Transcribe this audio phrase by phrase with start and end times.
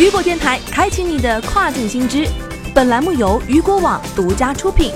[0.00, 2.26] 雨果电台开启你的跨境新知。
[2.74, 4.94] 本栏目由雨果网独家出品。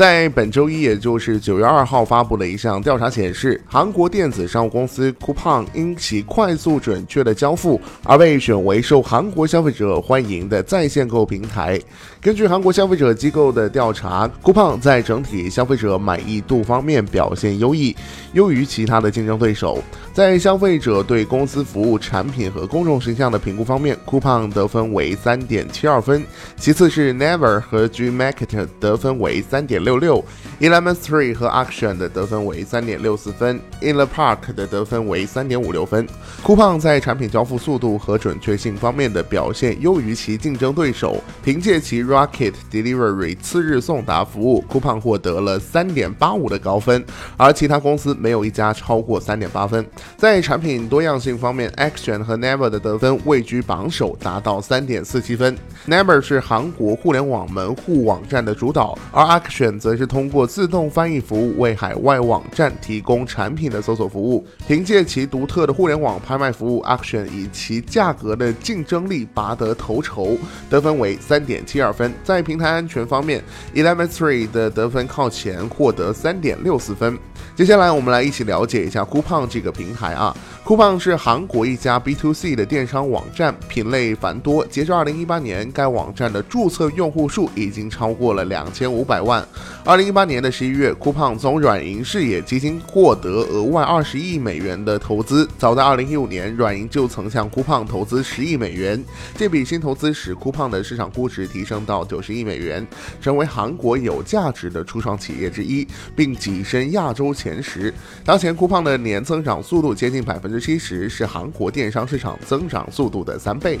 [0.00, 11.78] 在本周一，也就是九月二号发布的一项调查显示，韩国电子商务公司 Coupang 因其快速准确的交付而被选为受韩国消费者欢迎的在线购物平台。
[12.18, 17.94] 根据韩国消费者机构的调查，Coupang 在整体消费者满意度方面表现优异，
[18.32, 19.82] 优于其他的竞争对手。
[20.14, 26.24] 在消费者对公司服务、产品和公众形象的评估方面，Coupang 得分为三点七二分，
[26.56, 29.89] 其次是 Never 和 Gmarket 得分为三点六。
[29.90, 30.24] 六六
[30.60, 36.06] ，Eleven Three 和 Action 的得分为三点六四分，In the Park 的得分为三点五六分。
[36.44, 47.04] 酷胖在产品交付速度和准确性方面的表现优于其竞争对手，凭借其 Rocket Delivery 次日送达服务，酷胖获得了三点八五的高分，
[47.36, 49.84] 而其他公司没有一家超过三点八分。
[50.16, 55.56] 在产品多样性方面，Action 和 Never 的得分位居榜首，达到三点四七分。
[55.88, 64.46] Never 是韩国互联网门户网站的主导，而 Action 则是通过自动翻译服务为海外网站提供产品的搜索服务。
[64.66, 70.36] 凭借其独特的互联网拍卖服务，Action 以其价格的竞争力拔得头筹，
[70.68, 72.12] 得分为三点七二分。
[72.24, 73.42] 在平台安全方面
[73.74, 77.18] ，Eleven Three 的得分靠前，获得三点六四分。
[77.56, 80.34] 接下来，我们来一起了解一下酷胖这个平台啊。
[80.64, 84.64] 酷胖是韩国一家 B to C 的电商网站，品类繁多。
[84.66, 89.46] 截至二零一八年，该网站的注册用户数已经超过了两千五百万。
[89.84, 95.48] 二零一八年的十一月，酷胖从软银视野基金获得额外二十亿美元的投资。
[95.58, 99.02] 早在二零一五年，软银就曾向酷胖投资十亿美元。
[99.36, 102.86] 这笔新投资使酷胖的市场估值提升到九十亿美元，
[103.20, 107.92] 成为韩国有价值的初创企业之一，并跻身亚洲前十。
[108.24, 110.60] 当前，酷胖的年增长速度接近百分之。
[110.60, 113.80] 七十是韩国电商市场增长速度的三倍。